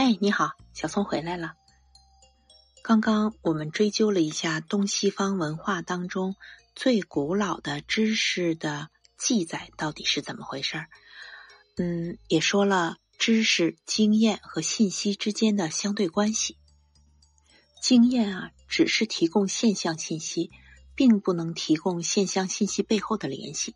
[0.00, 1.52] 哎，你好，小松回来了。
[2.82, 6.36] 刚刚我们追究了一下东西方文化当中
[6.74, 10.88] 最古老的知识的记载到底是怎么回事儿。
[11.76, 16.56] 嗯，也说了知识、经验和信息之间的相对关系。
[17.82, 20.50] 经验啊，只是提供现象信息，
[20.94, 23.74] 并不能提供现象信息背后的联系。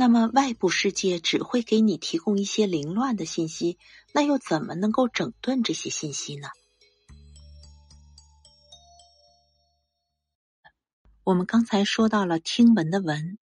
[0.00, 3.78] 那么，外部世界只会给你提供一些凌乱的信息，
[4.14, 6.46] 那又怎么能够整顿这些信息呢？
[11.24, 13.38] 我们刚才说到了听闻的闻，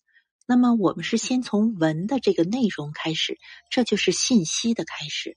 [0.47, 3.37] 那么我们是先从闻的这个内容开始，
[3.71, 5.37] 这就是信息的开始。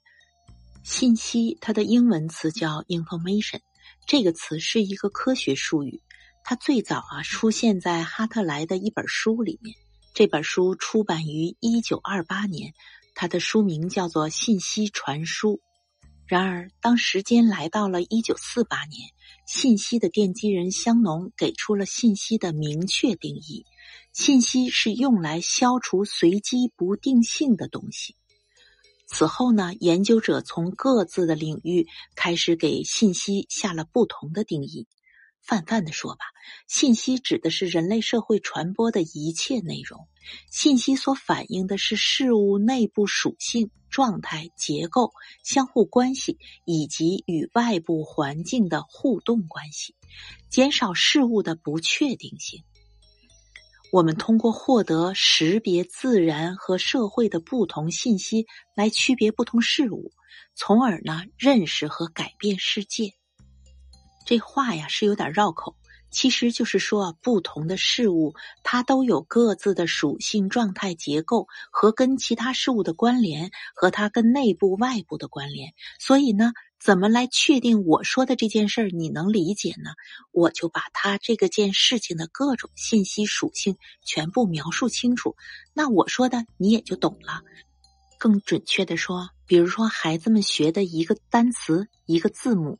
[0.85, 3.59] 信息它的英文词叫 information，
[4.07, 6.01] 这个词是一个科学术语，
[6.45, 9.75] 它最早啊出现在哈特莱的一本书里面。
[10.13, 12.73] 这本书出版于一九二八年，
[13.15, 15.53] 它的书名叫做《信息传输》。
[16.25, 19.09] 然而，当时间来到了一九四八年，
[19.47, 23.65] 信息的奠基人香农给出了信息的明确定义：
[24.13, 28.15] 信息是用来消除随机不定性的东西。
[29.07, 34.85] 此后呢，研究者从各自的领域开始给信息下了不同的定义。
[35.41, 36.25] 泛泛的说吧，
[36.67, 40.07] 信息指的是人类社会传播的一切内容。
[40.51, 45.11] 信息所反映的是事物内部属性、状态、结构、
[45.43, 49.95] 相互关系以及与外部环境的互动关系，
[50.49, 52.63] 减少事物的不确定性。
[53.91, 58.45] 我们通过获得识别自然和社会的不同信息，
[58.75, 60.11] 来区别不同事物，
[60.53, 63.13] 从而呢认识和改变世界。
[64.25, 65.75] 这话呀是有点绕口，
[66.11, 75.73] 其实就是说，不同的事物它都有各自的属性、状态、结构和跟其他事物的关联，和它跟内部、外部的关联。
[75.99, 79.91] 所以呢，怎么来确定我说的这件事儿你能理解呢？
[80.31, 85.35] 我就把它这个件事情的各种信息属性全部描述清楚，
[85.73, 87.41] 那我说的你也就懂了。
[88.19, 92.77] 更准确的说，比如说孩子们学的一个单词、一个字母，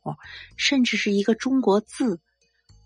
[0.56, 2.20] 甚至是一个中国字，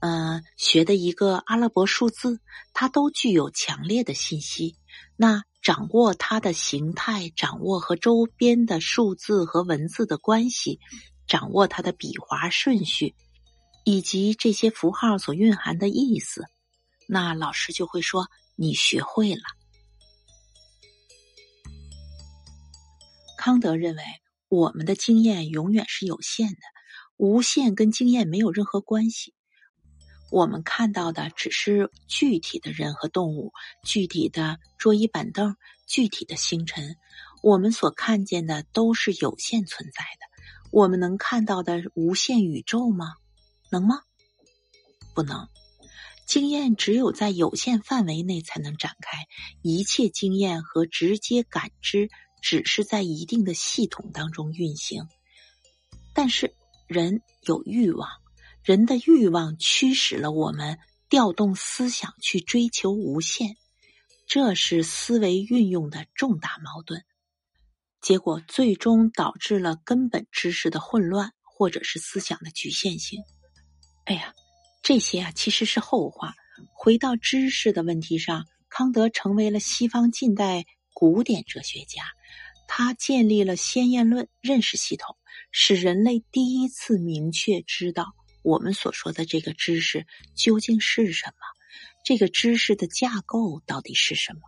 [0.00, 2.40] 嗯，学的一个阿拉伯数字，
[2.72, 4.76] 它都具有强烈的信息。
[5.16, 10.78] 那掌握它的形态，掌握和周边的数字和文字的关系，
[11.26, 13.14] 掌握它的笔划顺序，
[13.82, 16.44] 以及这些符号所蕴含的意思，
[17.08, 19.42] 那老师就会说你学会了。
[23.44, 24.02] 康德认为，
[24.48, 26.60] 我们的经验永远是有限的，
[27.18, 29.34] 无限跟经验没有任何关系。
[30.30, 33.52] 我们看到的只是具体的人和动物，
[33.84, 35.56] 具体的桌椅板凳，
[35.86, 36.96] 具体的星辰。
[37.42, 40.70] 我们所看见的都是有限存在的。
[40.72, 43.12] 我们能看到的无限宇宙吗？
[43.70, 44.00] 能吗？
[45.14, 45.50] 不能。
[46.26, 49.26] 经验只有在有限范围内才能展开，
[49.60, 52.08] 一切经验和直接感知。
[52.46, 55.08] 只是在一定的系统当中运行，
[56.12, 56.54] 但是
[56.86, 58.10] 人有欲望，
[58.62, 60.78] 人的欲望驱使了我们
[61.08, 63.56] 调动思想去追求无限，
[64.26, 67.02] 这是思维运用的重大矛盾，
[68.02, 73.22] 结果最终导致了根本知识的混乱，或者是思想的局限性。
[74.04, 74.34] 哎呀，
[74.82, 76.34] 这些啊其实是后话。
[76.74, 82.02] 回到知识的问题上，康德成为了西方近代古典哲学家。
[82.66, 85.16] 他建立了先验论认识系统，
[85.50, 91.34] 使人类第一次明确知道我们所说的这个知识究竟是什么，
[92.04, 94.40] 这个知识的架构到底是什么。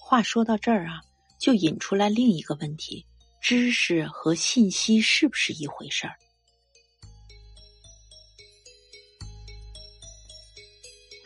[0.00, 1.00] 话说到这儿啊，
[1.38, 3.04] 就引出来另一个问题：
[3.42, 6.16] 知识和信息是不是一回事儿？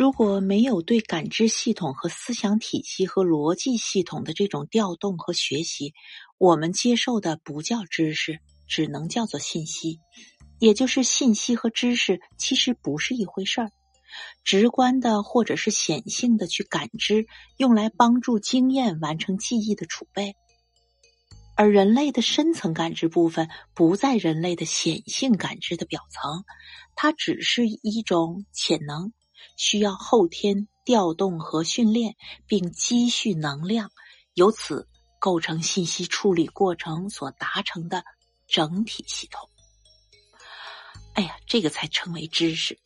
[0.02, 5.94] 如果没有对感知系统和思想体系和逻辑系统的这种调动和学习，
[6.38, 10.00] 我们接受的不叫知识，只能叫做信息。
[10.58, 13.70] 也就是信息和知识其实不是一回事儿。
[14.42, 17.24] 直观的或者是显性的去感知，
[17.56, 20.32] 用来帮助经验完成记忆的储备；
[21.54, 26.42] 而人类的深层感知部分不在人类的显性感知的表层，
[26.96, 29.12] 它只是一种潜能。
[29.56, 32.16] 需要后天调动和训练，
[32.46, 33.90] 并积蓄能量，
[34.34, 38.04] 由此构成信息处理过程所达成的
[38.46, 39.48] 整体系统。
[41.14, 42.78] 哎呀，这个才称为知识。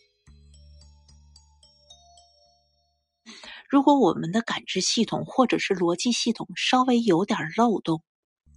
[3.69, 8.03] 如果我们的感知系统或者是逻辑系统稍微有点漏洞，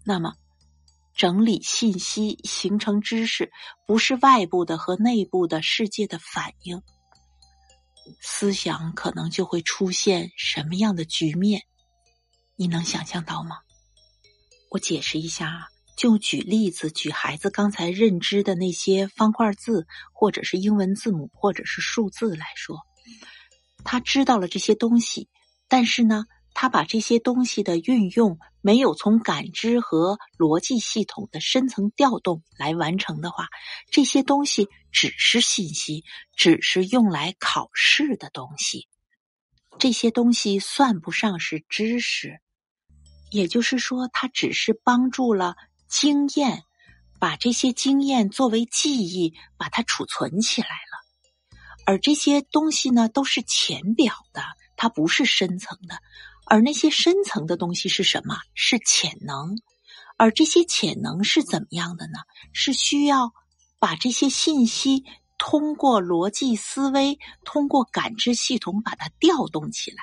[0.06, 0.34] 那么
[1.16, 3.52] 整理信息、形成知识，
[3.86, 6.82] 不是外部的和内部的世界的反应，
[8.20, 11.64] 思想可能就会出现什么样的局面？
[12.56, 13.58] 你能想象到吗？
[14.70, 22.78] 我解释一下啊，就举例子，举孩子刚才认知的那些方块字，或者是英文字母，或者是数字来说，
[23.84, 25.30] 他知道了这些东西，
[25.68, 26.26] 但是呢？
[26.54, 33.48] 他把这些东西的运用没有从感知和逻辑系统的深层调动来完成的话，
[33.90, 36.04] 这些东西只是信息，
[36.36, 38.88] 只是用来考试的东西。
[39.78, 42.42] 这些东西算不上是知识，
[43.32, 45.56] 也就是说，它只是帮助了
[45.88, 46.64] 经验，
[47.20, 51.56] 把这些经验作为记忆，把它储存起来了。
[51.86, 54.44] 而这些东西呢，都是浅表的，
[54.76, 56.02] 它不是深层的。
[56.50, 58.36] 而那些深层的东西是什么？
[58.56, 59.56] 是潜能，
[60.18, 62.18] 而这些潜能是怎么样的呢？
[62.54, 63.32] 是需要
[63.78, 65.06] 把这些信息
[65.38, 69.98] 通过逻辑思维、通过感知系统把它调动起来。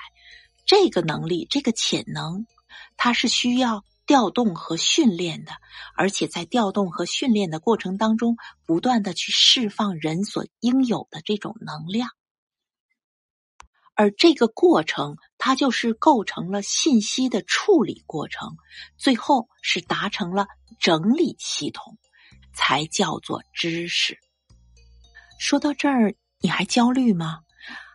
[0.65, 2.47] 这个能力，这个潜能，
[2.95, 5.51] 它是需要调动和训练的，
[5.97, 12.09] 而且在调动和训练的过程当中，不断的去释放人所应有的这种能量。
[13.95, 18.57] 而这个过程，它就是构成了信息的处理过程，
[18.97, 20.47] 最后是达成了
[20.79, 21.97] 整理系统，
[22.53, 24.17] 才叫做知识。
[25.39, 27.41] 说到这儿，你还焦虑吗？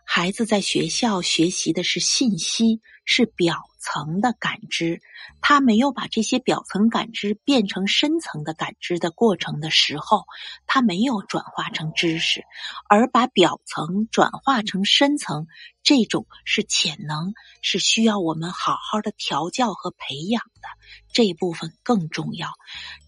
[0.05, 5.01] 孩子在学校学习的是信息，是表层的感知。
[5.41, 10.25] 他没有把这些表层感知变成深层的感知的过程的时候，
[10.67, 12.43] 他没有转化成知识，
[12.87, 15.47] 而把表层转化成深层，
[15.83, 20.67] 这种是潜能，是需要我们好好的调教和培养的。
[21.11, 22.51] 这一部分更重要，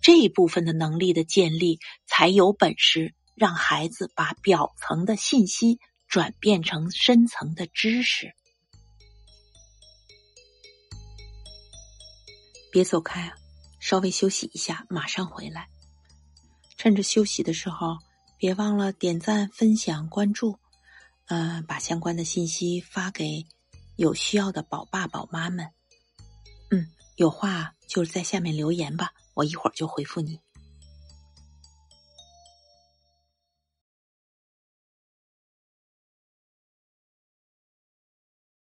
[0.02, 5.80] 这一部分的能力的建立，才有本事让孩子把表层的信息
[6.16, 8.34] 转变成深层的知识。
[12.72, 13.36] 别走开啊！
[13.82, 15.68] 稍微休息一下，马上回来。
[16.78, 17.98] 趁着休息的时候，
[18.38, 20.58] 别忘了点赞、分享、关注，
[21.26, 23.46] 嗯，把相关的信息发给
[23.98, 25.70] 有需要的宝爸宝妈们。
[26.72, 30.40] 嗯，有话就在下面留言吧，我一会儿就回复你。